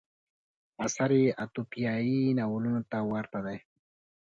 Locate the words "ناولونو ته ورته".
2.37-3.39